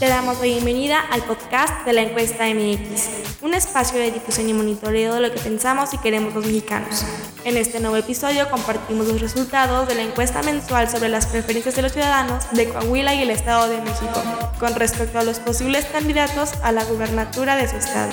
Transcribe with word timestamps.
la 0.00 0.34
bienvenida 0.42 1.00
al 1.00 1.22
podcast 1.22 1.86
de 1.86 1.92
la 1.92 2.02
encuesta 2.02 2.44
MX, 2.46 3.42
un 3.42 3.54
espacio 3.54 3.98
de 3.98 4.10
difusión 4.10 4.48
y 4.48 4.52
monitoreo 4.52 5.14
de 5.14 5.20
lo 5.20 5.32
que 5.32 5.40
pensamos 5.40 5.94
y 5.94 5.98
queremos 5.98 6.34
los 6.34 6.44
mexicanos. 6.44 7.04
En 7.44 7.56
este 7.56 7.80
nuevo 7.80 7.96
episodio 7.96 8.50
compartimos 8.50 9.06
los 9.06 9.20
resultados 9.20 9.88
de 9.88 9.94
la 9.94 10.02
encuesta 10.02 10.42
mensual 10.42 10.90
sobre 10.90 11.08
las 11.08 11.26
preferencias 11.26 11.76
de 11.76 11.82
los 11.82 11.92
ciudadanos 11.92 12.44
de 12.52 12.68
Coahuila 12.68 13.14
y 13.14 13.22
el 13.22 13.30
Estado 13.30 13.68
de 13.68 13.80
México 13.80 14.22
con 14.58 14.74
respecto 14.74 15.18
a 15.18 15.24
los 15.24 15.38
posibles 15.38 15.86
candidatos 15.86 16.52
a 16.62 16.72
la 16.72 16.84
gubernatura 16.84 17.56
de 17.56 17.68
su 17.68 17.76
estado. 17.76 18.10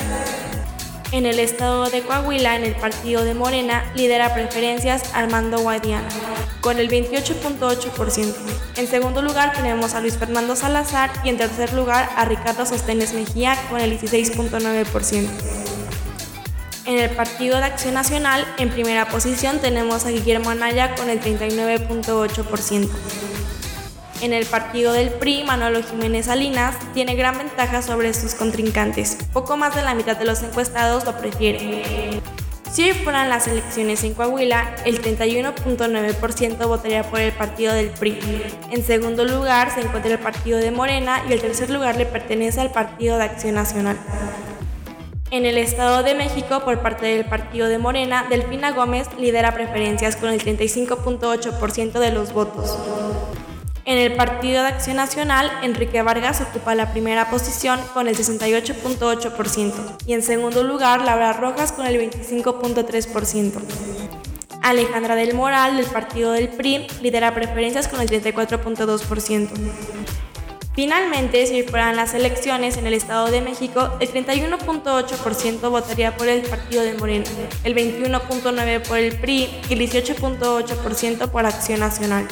En 1.12 1.26
el 1.26 1.40
estado 1.40 1.90
de 1.90 2.04
Coahuila, 2.04 2.56
en 2.56 2.64
el 2.64 2.74
partido 2.74 3.26
de 3.26 3.34
Morena, 3.34 3.92
lidera 3.96 4.34
preferencias 4.34 5.14
Armando 5.14 5.60
Guadiana, 5.60 6.08
con 6.62 6.80
el 6.80 6.90
28.8%. 6.90 8.34
En 8.78 8.88
segundo 8.88 9.22
lugar 9.22 9.52
tenemos 9.52 9.94
a 9.94 10.00
Luis 10.00 10.18
Fernando 10.18 10.56
Salazar 10.56 11.12
y 11.26 11.30
en 11.30 11.38
tercer 11.38 11.74
lugar 11.74 12.10
a 12.16 12.24
Ricardo 12.24 12.66
Sostenes 12.66 13.14
Mejía 13.14 13.58
con 13.70 13.82
el 13.82 14.00
16.9%. 14.00 15.28
En 16.86 16.98
el 16.98 17.10
Partido 17.10 17.58
de 17.58 17.66
Acción 17.66 17.94
Nacional, 17.94 18.46
en 18.58 18.70
primera 18.70 19.10
posición 19.10 19.60
tenemos 19.60 20.06
a 20.06 20.12
Guillermo 20.12 20.50
Anaya 20.50 20.96
con 20.96 21.10
el 21.10 21.20
39.8%. 21.20 22.90
En 24.22 24.34
el 24.34 24.46
partido 24.46 24.94
del 24.94 25.10
PRI, 25.10 25.44
Manolo 25.44 25.82
Jiménez 25.82 26.28
Salinas 26.28 26.76
tiene 26.94 27.16
gran 27.16 27.40
ventaja 27.40 27.82
sobre 27.82 28.14
sus 28.14 28.36
contrincantes. 28.36 29.18
Poco 29.34 29.58
más 29.58 29.76
de 29.76 29.82
la 29.82 29.96
mitad 29.96 30.16
de 30.16 30.26
los 30.26 30.44
encuestados 30.44 31.06
lo 31.06 31.18
prefieren. 31.18 32.22
Si 32.72 32.84
hoy 32.84 32.94
fueran 32.94 33.30
las 33.30 33.48
elecciones 33.48 34.04
en 34.04 34.14
Coahuila, 34.14 34.76
el 34.86 35.02
31.9% 35.02 36.68
votaría 36.68 37.02
por 37.02 37.20
el 37.20 37.32
partido 37.32 37.74
del 37.74 37.90
PRI. 37.90 38.20
En 38.70 38.86
segundo 38.86 39.26
lugar 39.26 39.74
se 39.74 39.82
encuentra 39.82 40.12
el 40.12 40.20
partido 40.20 40.60
de 40.60 40.70
Morena 40.70 41.24
y 41.28 41.34
el 41.34 41.42
tercer 41.42 41.72
lugar 41.72 41.98
le 41.98 42.06
pertenece 42.06 42.62
al 42.62 42.72
Partido 42.72 43.18
de 43.18 43.24
Acción 43.24 43.56
Nacional. 43.56 43.98
En 45.32 45.48
el 45.48 45.58
Estado 45.58 46.04
de 46.04 46.14
México, 46.14 46.60
por 46.64 46.80
parte 46.82 47.08
del 47.08 47.26
partido 47.26 47.68
de 47.68 47.80
Morena, 47.80 48.28
Delfina 48.30 48.72
Gómez 48.72 49.08
lidera 49.18 49.54
preferencias 49.54 50.16
con 50.16 50.30
el 50.30 50.42
35.8% 50.42 52.00
de 52.00 52.12
los 52.12 52.34
votos. 52.34 52.78
En 53.84 53.98
el 53.98 54.16
Partido 54.16 54.62
de 54.62 54.70
Acción 54.70 54.98
Nacional, 54.98 55.52
Enrique 55.64 56.04
Vargas 56.04 56.40
ocupa 56.42 56.76
la 56.76 56.92
primera 56.92 57.30
posición 57.32 57.80
con 57.94 58.08
el 58.08 58.16
68.8% 58.16 59.74
y 60.06 60.14
en 60.14 60.22
segundo 60.22 60.64
lugar 60.64 61.02
Laura 61.02 61.34
Rojas 61.34 61.72
con 61.72 61.88
el 61.88 62.12
25.3%. 62.12 63.54
Alejandra 64.62 65.16
del 65.16 65.34
Moral 65.34 65.78
del 65.78 65.88
Partido 65.88 66.32
del 66.32 66.50
PRI 66.50 66.86
lidera 67.02 67.34
preferencias 67.34 67.88
con 67.88 68.00
el 68.02 68.10
34.2%. 68.10 69.50
Finalmente, 70.74 71.46
si 71.48 71.64
fueran 71.64 71.96
las 71.98 72.14
elecciones 72.14 72.78
en 72.78 72.88
el 72.88 72.94
Estado 72.94 73.30
de 73.30 73.42
México, 73.42 73.98
el 74.00 74.10
31.8% 74.10 75.70
votaría 75.70 76.16
por 76.16 76.30
el 76.30 76.44
partido 76.44 76.84
de 76.84 76.94
Morena, 76.94 77.26
el 77.64 77.76
21.9% 77.76 78.88
por 78.88 78.98
el 78.98 79.18
PRI 79.18 79.50
y 79.70 79.74
el 79.74 79.80
18.8% 79.80 81.30
por 81.30 81.46
Acción 81.46 81.82
Nacional. 81.82 82.28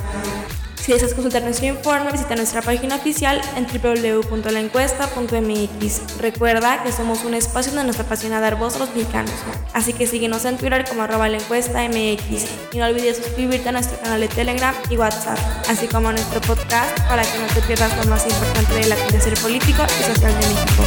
Si 0.81 0.93
deseas 0.93 1.13
consultar 1.13 1.43
nuestro 1.43 1.67
informe, 1.67 2.09
visita 2.11 2.35
nuestra 2.35 2.61
página 2.61 2.95
oficial 2.95 3.41
en 3.55 3.67
www.laencuesta.mx. 3.67 6.17
Recuerda 6.19 6.83
que 6.83 6.91
somos 6.91 7.23
un 7.25 7.35
espacio 7.35 7.73
donde 7.73 7.87
nos 7.87 7.99
apasiona 7.99 8.39
dar 8.39 8.55
voz 8.55 8.77
a 8.77 8.79
los 8.79 8.95
mexicanos, 8.95 9.33
así 9.73 9.93
que 9.93 10.07
síguenos 10.07 10.45
en 10.45 10.57
Twitter 10.57 10.85
como 10.87 11.03
arroba 11.03 11.29
la 11.29 11.37
encuesta 11.37 11.87
MX 11.87 12.45
y 12.73 12.77
no 12.77 12.85
olvides 12.85 13.17
suscribirte 13.17 13.69
a 13.69 13.73
nuestro 13.73 13.99
canal 13.99 14.19
de 14.19 14.29
Telegram 14.29 14.73
y 14.89 14.97
WhatsApp, 14.97 15.37
así 15.67 15.85
como 15.87 16.09
a 16.09 16.13
nuestro 16.13 16.41
podcast 16.41 16.99
para 17.07 17.21
que 17.23 17.37
no 17.37 17.45
te 17.53 17.61
pierdas 17.61 17.95
lo 17.97 18.05
más 18.05 18.25
importante 18.25 18.73
del 18.73 18.91
acontecer 18.91 19.35
político 19.35 19.83
y 19.99 20.03
social 20.03 20.33
de 20.39 20.47
México. 20.47 20.83